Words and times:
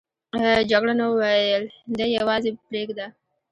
جګړن 0.71 0.99
وویل 1.07 1.63
دی 1.97 2.07
یوازې 2.17 2.49
پرېږده. 2.67 3.07